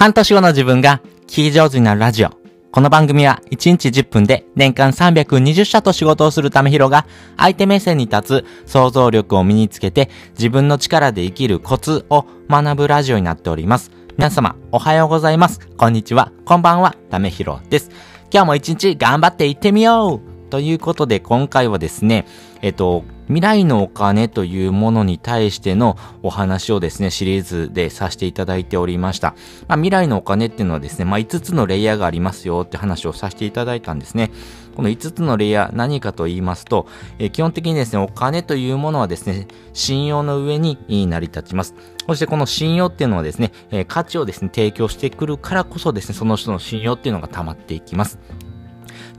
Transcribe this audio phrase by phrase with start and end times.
[0.00, 2.30] 半年後の自分が聞き上手になるラジオ。
[2.72, 10.08] この番組は1日10分で年間320社と仕事をするためひろが相手目線に立つ想像力を身につけて
[10.38, 13.90] 自分の力で生きるコツを学ぶラジオになっております。
[14.16, 15.60] 皆様おはようございます。
[15.76, 16.32] こんにちは。
[16.46, 16.96] こんばんは。
[17.10, 17.90] ためひろです。
[18.32, 22.26] 今日も一日頑張っていってみようということで今回はですね、
[22.62, 29.36] えっと、未来のお金というものに対してのお話をですね、シリーズでさせていただいておりました。
[29.68, 34.32] まあ、未来のお金っていうのはですね、まあ、5つのレイヤーがありますよって話をさせていただいたんですね。
[34.74, 36.88] この5つのレイヤー何かと言いますと、
[37.20, 41.76] えー、基本的にですね、お金というものはですね、信用の上に成り立ちます。
[42.08, 48.18] そしてこの信用っていうのはですね、えー、価値をですね、提供してくるからこそですね、その人の信用っていうのが溜まっていきます。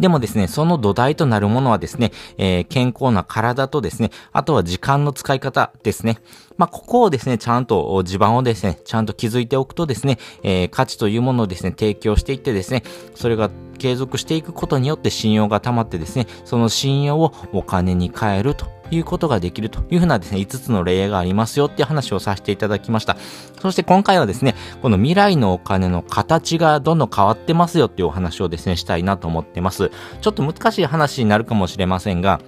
[0.02, 6.18] でもですね、その土台となるものはですね、えー、健康な体とですね、あとは時間の使い方ですね。
[6.58, 12.82] まあ、ここをですね、ちゃんと地盤をですね、ちゃんと築いておくとですね、えー、価値というものをですね、提供していってですね、
[13.14, 23.18] それが継続していくことによって信用が溜まってですね、その信用をお金に変えるということができるというふうなですね、5つの例がありますよっていう話をさせていただきました。
[23.62, 29.92] そして今回はですね、この未来のお金の形がどんどん変わってますよっていうお話をですね、したいなと思ってます。
[30.22, 32.42] ちょっと難しい話になるかもしれませんが、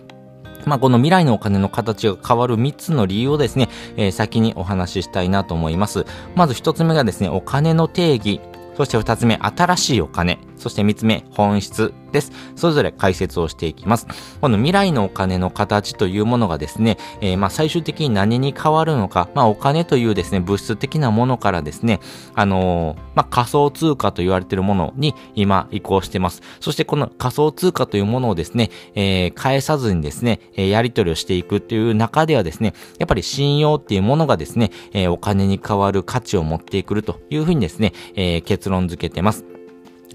[0.66, 6.06] まあ、この未来のお金の形が変わる3つの理由をですね、えー、先にお話ししたいなと思います。
[6.36, 8.40] まず1つ目がですね、お金の定義。
[8.76, 10.40] そして2つ目、新しいお金。
[10.64, 12.32] そして3つ目、本質です。
[12.56, 14.08] それぞれ解説をしていきます。
[14.40, 22.00] この未来のお金の形というものがですね、えー、まあ最終的に何に変わるのか、まあお金というですね、物質的なものからですね、
[22.34, 26.42] あのー、まあ仮想通貨と言われているものに今移行してます。
[26.62, 39.53] そしてこの仮想通貨というものをですね、えー、返さずにですね、えやり取りをしていくっていう中ではですね、やっぱり信用っていうものがですね、えお金に変わる価値を持ってくるというふうにですね、え結論付けてます。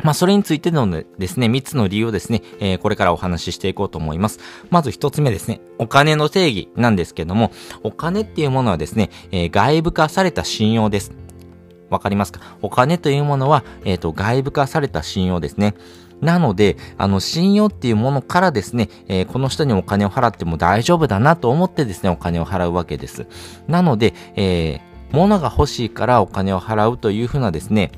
[0.05, 4.39] まあ、それについてのですね、3つの理由をですね、えー、これからお話ししていこうと思います。
[4.71, 7.51] まず1つ目ですね、お金の定義なんですけども、
[7.83, 11.13] お金っていうものはですね、えー、外部化された信用です。
[11.91, 12.41] わかりますか？
[12.63, 15.75] お金というものは、えっ、ー、と、外部化された信用ですね。
[16.21, 23.27] なので、あの、信用っていうものからですね、えー、この人にお金を払っても大丈夫だなと思ってですね、お金を払うわけです。
[23.69, 27.93] なので、えー、物が欲しいからお金を払うというふうなですね、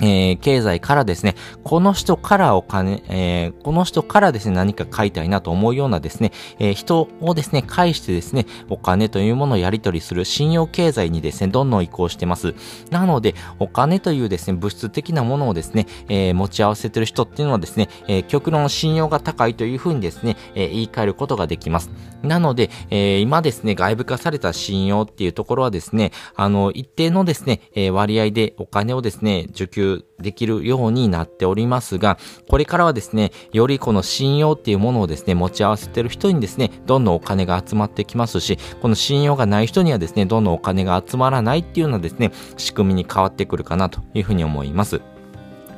[0.00, 12.54] えー、経済からですね、この人からお金、えー、この人からですね、何か買いたいなと思うようなですね、えー、人をですね、介してですね、お金というものをやり取りする信用経済にですね、どんどん移行してます。
[12.90, 21.90] なので、お金というですね、物質的なものをですね、え、持ち合わせてる人っていうのはですね、え、極論信用が高いというふうにですね、え、言い換えることができます。
[22.22, 29.81] なので、え、今ですね、外部化された信用っていうところはですね、あの、一定のですね、え、割合でお金をですね、受給
[30.20, 45.00] できるようになっておりますが、これからはですね、よりこの信用っていうものをですね、持ち合わせてる人にですね、どんどんお金が集まってきますし、この信用がない人にはですね、どんどんお金が集まらないっていうようなですね、仕組みに変わってくるかなというふうに思います。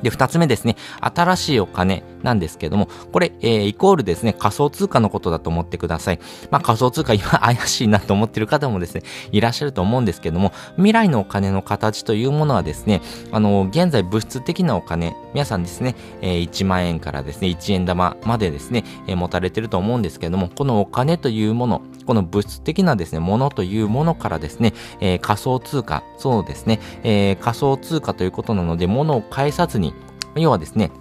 [0.01, 6.19] で、二つ目ですね、新しいお金なんですけども、これ、えー、イコールですね、仮想通貨のことだと思ってください。
[6.51, 29.93] まあ仮想通貨今 怪しいなと思ってる方もですね、いらっしゃると思うんですけども、未来のお金の形というものはですね、あの、現在物質的なお金、皆さんですね、えー、1万円からですね、1円玉までですね、えー、持たれてると思うんですけども、このお金というもの、この物質的なですね、ものというものからですね、えー、仮想通貨、そうですね、えー、仮想通貨ということなので、物を返さずに、
[30.35, 30.91] 要はですね、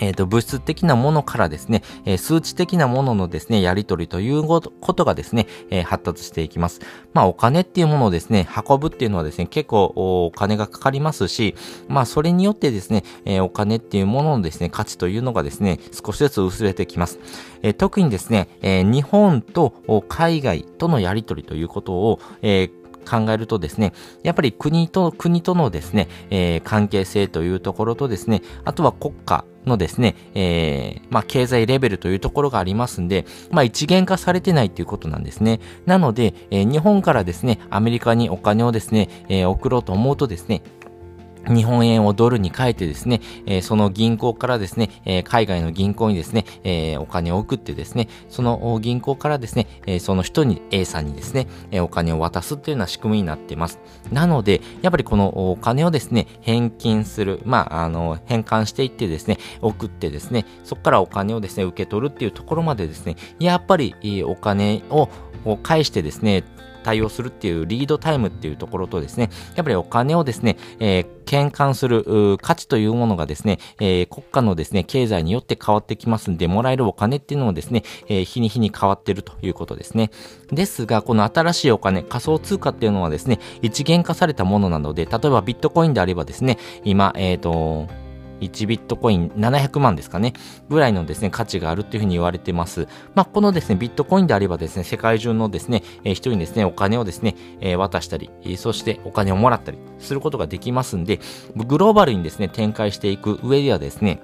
[0.00, 6.80] えっ、ー、と、物質的なものからですね、え、数値的なもののですね、やり取りということがですね、え、発達していきます。
[7.12, 11.54] まあ、お金っていうものをですね、運ぶっていうのはですね、結構お金がかかりますし、
[11.88, 17.18] まあ、それによってですね、えお金っていうもののですね、価値というのがですね、少しずつ薄れてきます。
[17.62, 19.74] え特にですね、え日本と
[20.08, 23.92] 海外とのやり取りということを、えー考えるとですね、
[24.22, 35.60] やっぱり国と、国とのですね、えー、関係性というところとですね、あとは国家のですね、えー、まあ、経済レベルというところがありますんで、まあ、一元化されてないということなんですね。
[35.86, 40.62] なので、えー、日本からですね、アメリカにお金をですね、えー、送ろうと思うとですね、
[41.48, 53.78] 日本円をドルに変えてですね、えー、その銀行からですね、えー、海外の銀行にですね、えー、お金を送ってですね、その銀行からですね、えその人に A さんにですね、えお金を渡すっていうような仕組みになっています。
[54.10, 63.94] なので、やっぱりこのお金をですね、返金する、まあ、あの、返還していってですね、送ってですね、そこからお金をですね、受け取るっていうところまでですね、やっぱり
[64.24, 65.08] お金を
[65.44, 66.44] を介してですね、
[66.84, 80.10] 対応するっていうリードタイムっていうところとですね、やっぱりお金をですね、えー、転換する価値というものがですね、えー、国家のですね、経済によって変わってきますんで、もらえるお金っていうのもですね、えー、日に日に変わってるということですね。
[80.52, 87.88] ですが、この新しいお金、仮想通貨っていうのはですね、一元化されたものなので、例えばビットコインであればですね、今、えっ、ー、と、
[88.44, 90.32] 1ビットコイン700万ですかね、
[90.68, 92.88] ぐらいのですね、価値があるっていうふうに言われてます。
[93.14, 101.20] まあ、このですね、ビットコインであればですね、世界中のですね、えー、人にですね、お金をですね、えー、渡したり、そしてお金をもらったりすることができますんで、
[101.56, 104.20] グローバルにですね、展開していく上ではですね、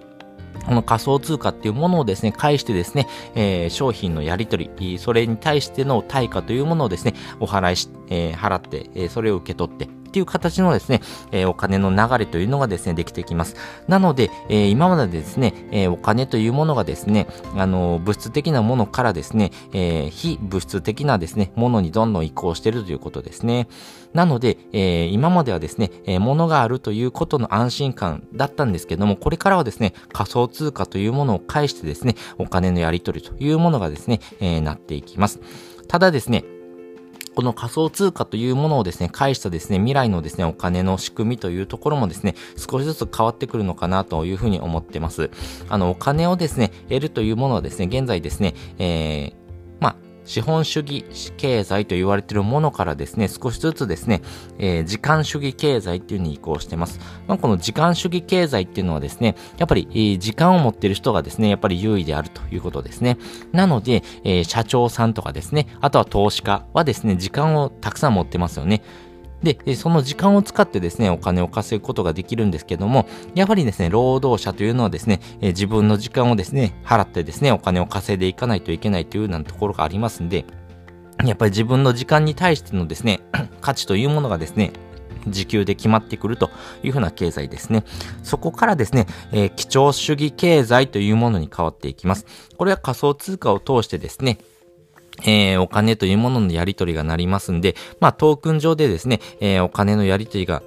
[0.67, 13.55] この仮想通貨っていうものをですね、介してですね、えー、商品のやり取り、それに対しての対価というものをですね、お払いし、えー、払って、え、それを受け取って、っていう形のですね、え、お金の流れというのがですね、できてきます。
[13.87, 23.69] なので、え、今までですね、え、お金というものがですね、あの、物質的なものからですね、え非物質的なですね、ものにどんどん移行しているということですね。
[24.12, 35.41] なので、え今まではですね、え物があるということの安心感だったんですけども、これからはですね、仮想通貨というものを介してですね、お金のやり取りというものがですね、えなっていきます。
[35.87, 36.45] ただですね、
[37.35, 45.31] この仮想通貨というものをですね、返したですね、未来のですね、お金の仕組みというところもですね、少しずつ変わってくるのかなというふうに思ってます。
[45.69, 49.40] あの、お金をですね、得るというものはですね、現在ですね、えー、
[50.31, 51.05] 資本主義
[51.37, 54.23] 経済と言われているものからですね、少しずつですね、
[54.61, 57.00] えー、時間主義経済っていうに移行してます。
[57.27, 63.19] まあ、この時間主義経済っていうのはですね、やっぱり、時間を持っている人がですね、やっぱり優位であるということですね。
[63.50, 68.82] なので、えー、社長さんとかですね、あとは投資家はですね、時間をたくさん持ってますよね。
[69.43, 80.45] で、その時間を使ってですね、お金を稼ぐことができるんですけども、やはりですね、労働者というのはですね、自分の時間をですね、払ってですね、お金を稼いでいかないといけないというようなところがありますんで、
[81.25, 83.21] やっぱり自分の時間に対してのですね、
[83.61, 84.73] 価値というものがですね、
[85.27, 86.51] 時給で決まってくると
[86.83, 87.85] いうふうな経済ですね。
[88.23, 92.27] そこからですね、えー、基調主義経済というものに変わっていきます。
[92.57, 94.39] これは仮想通貨を通してですね、
[95.25, 100.62] えー、お金というもののやり取りがなりますんで、まあ、トークン上でですね、えー、お金のやり取りが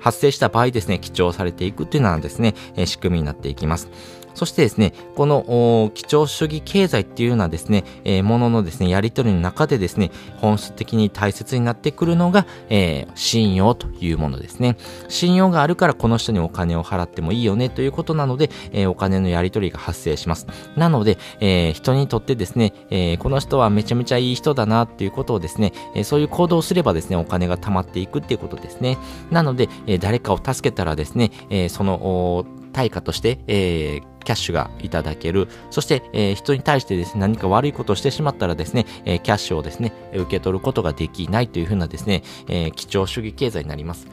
[0.00, 3.88] 発生した場合ですね、記帳されていくというのはですね、えー、仕組みになっていきます。
[4.34, 14.76] そしてですね、この基調主義経済っていうようなですね、えー、もののですね、やり取りの中でですね、本質的に大切になってくるのが、えー、信用というものですね。
[15.08, 20.46] 信用があるからこの人にお金を払ってもいいよねということなので、えー、お金のやり取りが発生します。
[20.76, 28.98] なので、えー、人にとってですね、えー、この人はめちゃめちゃいい人だなっていうことをですね、えー、そういう行動をすればですね、お金が貯まっていくっていうことですね。
[29.30, 35.48] なので、えー、誰かを助けたらですね、えー、その対価として、えー、キャッシュがいただける。
[35.70, 44.06] そして、えー、人に対してですね、何か悪いことをしてしまったらですね、えー、キャッシュをですね、受け取ることができないというふうなですね、えー、基調主義経済になります。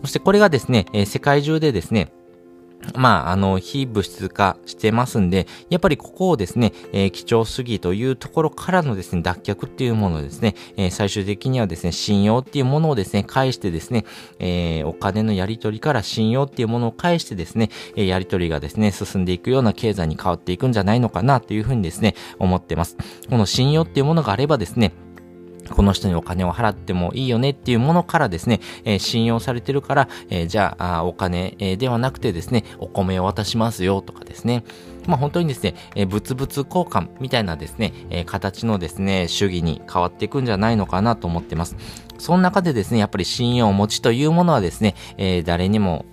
[0.00, 2.12] そしてこれがですね、え世界中でですね、
[2.94, 14.04] まあ、あの、非物質化してますんで、やっぱりここをですね、えー、基調主義というところからのですね、脱却っていうものですね、えー、最終的にはですね、信用っていうものをですね、返してですね、
[14.38, 22.96] えー、お金のやり取りから信用っていうものを返してですね、え、やり取りがですね、進んでいくような経済に変わっていくんじゃないのかなというふうにですね、思ってます。
[23.28, 24.92] この信用っていうものがあればですね、
[25.70, 34.64] この人にお金を払ってもいいよねっていうものからですね、えー、信用されてるから、えー、じゃあ、お金、ではなくてですね、お米を渡しますよとかですね。
[35.06, 41.76] まあ本当にですね、えー、物々交換みたいなですね、えー、形のですね、主義に変わっていくんじゃないのかなと思ってます。
[42.24, 46.06] その中でですね、やっぱり信用持ちというものはですね、えー、誰にも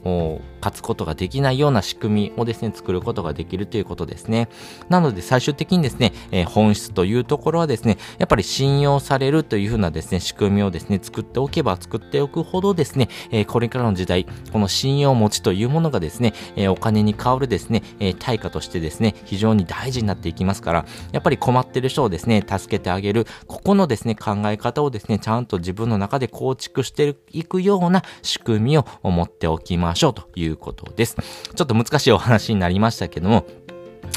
[0.61, 4.49] 勝つことができないような仕組みをですね、作ることができるということですね。
[4.89, 31.15] なので最終的にですね、えー、本質というところはですね、やっぱり信用されるというふうなですね、仕組みをですね、作っておけば作っておくほどですね、えー、これからの時代、この信用持ちというものがですね、え、お金に変わるですね、え対価としてですね、非常に大事になっていきますから、やっぱり困ってる人をですね、助けてあげる、ここのですね、考え方をですね、ちゃんと自分の中で構築していくような仕組みを持っておきましょうということです。
[31.55, 33.45] ちょっと難しいお話になりましたけども、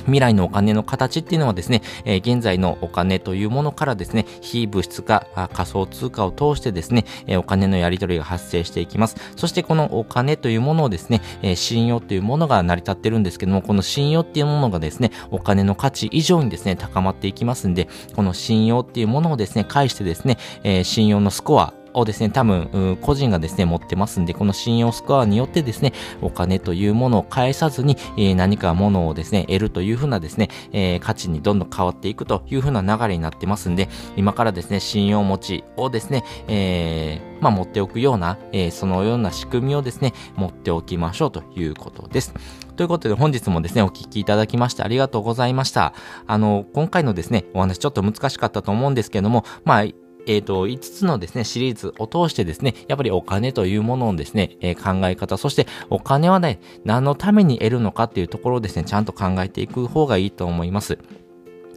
[0.03, 9.17] 未来のお金の形っていうのはですね、え、現在のお金というものからですね、非物質化、仮想通貨を通してですね、え、お金のやり取りが発生していきます。
[9.37, 42.35] そしてこのお金というものをですね、え、信用というものが成り立ってるんですけども、この信用っていうものがですね、お金の価値以上にですね、高まっていきますんで、この信用っていうものをですね、介してですね、え信用のスコア、をですね、多分、個人がですね、持ってますんで、この信用スコアによってですね、お金というものを返さずに、えー、何かものをですね、得るというふうなですね、えー、価値にどんどん変わっていくというふうな流れになってますんで、今からですね、信用持ちをですね、えー、まあ、持っておくような、えー、そのような仕組みをですね、持っておきましょうということです。
[42.77, 45.95] ということで本日もですね、お聞きいただきましてありがとうございました。
[46.27, 49.85] あの、今回のですね、お話ちょっと難しかったと思うんですけども、まあ、
[50.27, 60.99] えっ、ー、と、5つのですね、シリーズを通してですね、やっぱりお金というもののですね、えー、考え方、そしてお金はね、何のために得るのかっていうところをですね、ちゃんと考えていく方がいいと思います。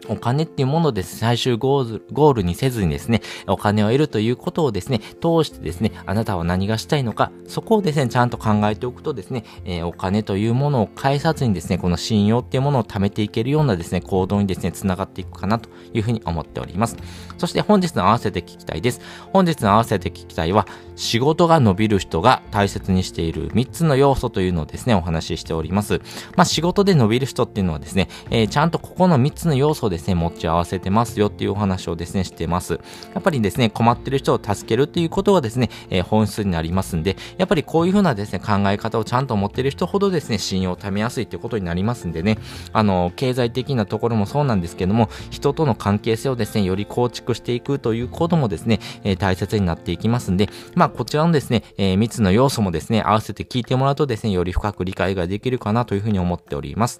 [0.08, 16.98] お金っていうものをですね、最終ゴール、にせずにですね、お金を得るということをですね、通してですね、あなたは何がしたいのか、そこをですね、ちゃんと考えておくとですね、えー、お金というものを返さずにですね、この信用っていうものを貯めていけるようなですね、行動にですね、繋がっていくかなというふうに思っております。
[17.38, 19.02] そして本日の合わせて聞きたいです。
[19.34, 26.02] 本日の合わせて聞きたいは、仕事が伸びる人が大切にしている3つの要素というのをですね、お話ししております。
[26.36, 32.80] まあ、仕事で伸びる人っていうのはですね、えー、ちゃんとここの3つの要素をですね、持ち合わせてますよっていうお話をですね、してます。
[33.14, 42.40] やっぱりですね、困ってる人を助けるっていうことがですね、えー、本質になりますんで、やっぱりこういうふうなですね、考え方をちゃんと持ってる人ほどですね、信用を貯めやすいってことになりますんでね、
[42.74, 57.00] あの、経済的なところもそうなんですけども、人との関係性をですね、より構築していくということもですね、えー、大切になっていきますんで、まあ、こちらのですね、えー、3つの要素もですね、合わせて聞いてもらうとですね、より深く理解ができるかなというふうに思っております。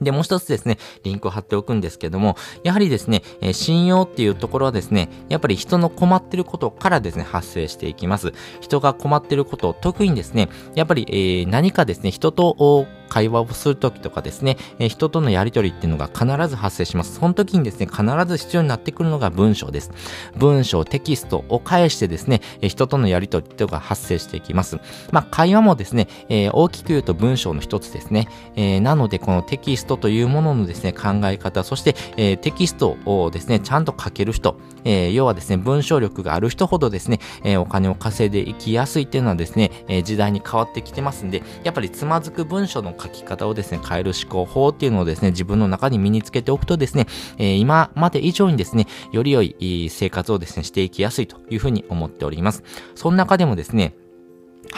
[0.00, 8.32] で、もう一つですね、リンクを貼っておくんですけども、やはりですね、えー、信用っていうところはですね、やっぱり人の困ってることからですね、発生していきます。
[8.60, 17.16] 人が困ってること、特にですね、やっぱり、えー、何かですね、人と会話をするときとかですね、え、人とのやりとりっていうのが必ず発生します。
[17.18, 19.90] その時にですね、必ず必要になってくるのが文章です。
[20.36, 24.78] 文章、テキストを介してですね、え、人とのやりとりっていうのが発生していきます。
[25.10, 28.28] まあ、会話もですね、えー、大きく言うと文章の一つですね。
[28.56, 47.06] えなので、このテキストというもののですね、考え方、そして、えテキストをですね、ちゃんと書ける人、え要はですね、文章力がある人ほどですね、えお金を稼いでいきやすいっていうのはですね、え時代に変わってきてますんで、やっぱりつまずく文章の書き方をですね、変える思考法っていうのをですね、自分の中に身につけておくとですね、
[47.38, 52.62] え今まで以上にですね、より良い生活をですね、していきやすいというふうに思っております。
[52.94, 53.94] その中でもですね、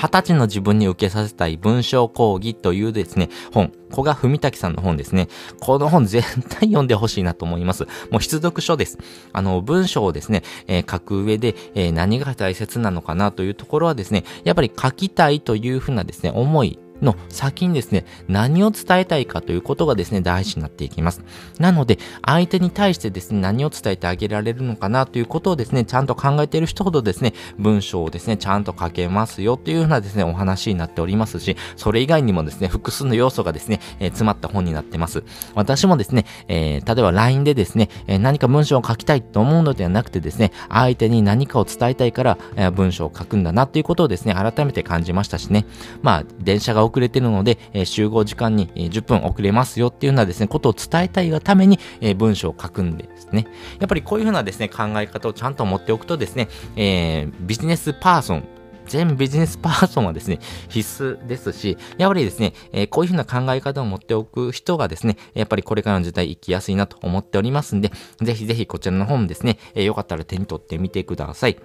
[0.00, 5.28] 二十歳の自分に受けさせたい文章講義というですね、本、古賀文武さんの本ですね。
[5.60, 7.84] この本絶対読んでほしいなと思います。
[8.10, 8.96] もう必読書です。
[9.34, 21.22] あの、文章をですね、えー、書く上で、えー、何が大切なのかなというところはですね、やっぱり書きたいというふうなですね、思いの先にですね、何を伝えたいかということがですね、大事になっていきます。
[21.58, 35.22] なので、相手に対してですね、何を伝えてあげられるのかなということをですね、ちゃんと考えている人ほどですね、文章をですね、ちゃんと書けますよというようなですね、お話になっておりますし、それ以外にもですね、複数の要素がですね、えー、詰まった本になってます。
[35.54, 45.66] 私もですね、えー、例えば LINE でですね、えー、何か文章を書きたいと思うのではなくてですね、相手に何かを伝えたいから、え、文章を書くんだなということをですね、改めて感じましたしね、
[46.02, 53.46] まあ、電車が遅れてるので、えー、集合時間に、え、10分遅れますよっていうようなですね、ことを伝えたいがために、えー、文章を書くんですね。
[53.78, 58.44] やっぱりこういうふうなですね、考え方をちゃんと持っておくとですね、えー、ビジネスパーソン、
[58.90, 71.56] 全ビジネスパーソンはですね、必須ですし、やっぱりですね、えー、こういうふうな考え方を持っておく人がですね、やっぱりこれからの時代生きやすいなと思っておりますんで、ぜひぜひこちらの本ですね、えー、よかったら手に取ってみてください。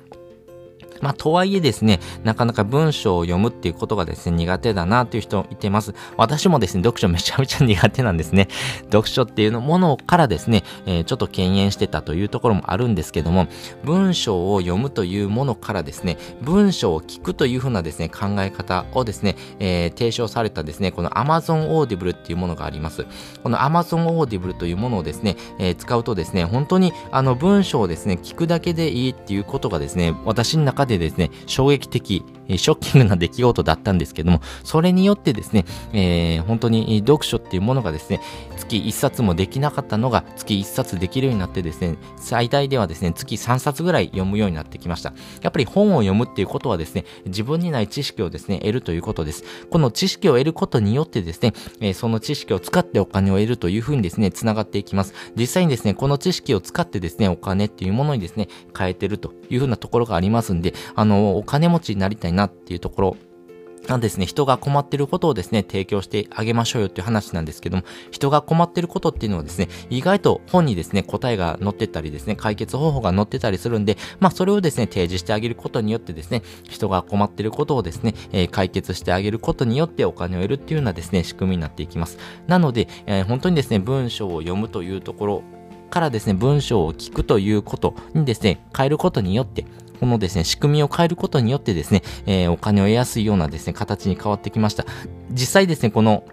[1.05, 5.93] まあ、とはいえですね、なかなか文章を読むっていうことがですね、苦手だなっていう人いてます。
[6.17, 8.47] 私もですね、読書めちゃめちゃ苦手なんですね。
[8.91, 13.45] 読書っていうのものからですね、えー、ちょっと敬遠してたというところもあるんですけども、
[13.83, 23.05] 文章を読むというものからですね、文章を聞くというふうなですね、考え方をですね、えー、提唱されたですね、この Amazon Audible っていうものがあります。
[23.43, 38.21] この Amazon Audible というものをですね、えー、使うとですね、本当にあの文章をですね、聞くだけでいいっていうことがですね、私の中ででですね、衝撃的ショッキングな出来事だったんですけども、それによってですね、えー、本当に読書っていうものがですね、
[38.57, 45.13] 月1冊もできなかったのが月1冊できるようになってですね、最大ではですね、月3冊ぐらい読むようになってきました。
[45.41, 49.43] やっぱり本を読むっていうことはですね、自分にない知識をですね、得るということです。
[49.69, 55.13] この知識を得ることによってですね、えー、その知識を使ってお金を得るというふうにですね、繋がっていきます。
[55.35, 58.47] 実際にですね、この知識を使ってですね、お金っていうものにですね、
[58.77, 63.17] 変えてるというふうなところがありますんで、あの、お金持ちになりたいなっていうところ
[63.87, 82.17] なんですね、人が困ってることをですね、提供してあげましょうよっていう話なんですけども、人が困ってることっていうのはですね、意外と本にですね、答えが載ってたりですね、解決方法が載ってたりするんで、まあそれをですね、提示してあげることによってですね、人が困ってることをですね、えー、解決してあげることによってお金を得るっていうようなですね、仕組みになっていきます。
[82.47, 85.43] なので、えー、本当にですね、文章を読むというところ
[85.91, 89.65] からですね、文章を聞くということにですね、変えることによって、
[89.99, 94.85] このですね、仕組みを変えることによってですね、えー、お金を得やすいようなですね、形に変わってきました。
[95.31, 96.23] 実際ですね、この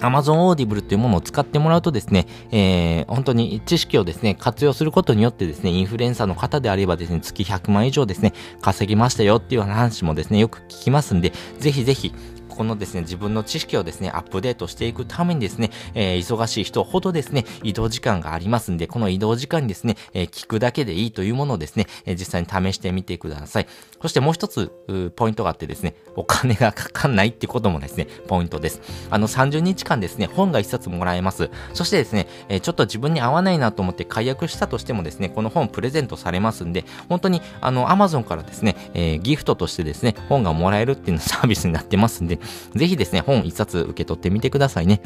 [0.00, 12.12] Amazon Audible というものを使ってもらうとですね、えー、本当に知識をですね、活用することによってですね、インフルエンサーの方であればですね、月100万以上ですね、稼ぎましたよっていう話もですね、よく聞きますんで、ぜひぜひ、
[12.54, 23.66] このですね、自分の知識をですね、アップデートしていくためにですね、えー、忙しい人ほどですね、移動時間がありますんで、この移動時間にですね、えー、聞くだけでいいというものをですね、えー、実際に試してみてください。
[24.00, 24.70] そしてもう一つ、
[25.16, 28.80] ポイントがあってですね、お金がかかんないってこともですね、ポイントです。
[29.10, 31.50] あの、30日間ですね、本が一冊もらえます。
[31.72, 42.38] そしてですね、えー、ちょっと自分に合わないなと思って解約したとしてもですね、この本プレゼントされますんで、本当に、あの、Amazon からですね、えー、ギフトとしてですね、本がもらえるっていうのサービスになってますんで、
[42.74, 45.00] ぜひですね、本一冊受け取ってみてくださいね。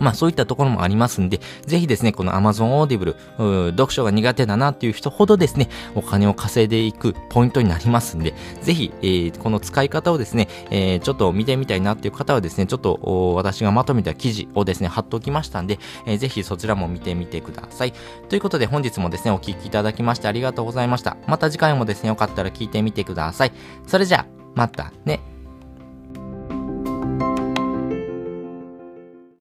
[0.00, 17.92] まあそういったところもありますんで、ぜひですね、この Amazon Audible、読書が苦手だなっていう人ほどですね、お金を稼いでいくポイントになりますんで、ぜひ、えー、この使い方をですね、えー、ちょっと見てみたいなっていう方はですね、ちょっと私がまとめた記事をですね、貼っておきましたんで、えー、ぜひそちらも見てみてください。
[18.28, 21.16] ということで本日もですね、お聴きいただきましてありがとうございました。
[21.26, 23.52] また次回もですね、よかったら聞いてみてください。
[23.86, 25.20] それじゃあ、またね。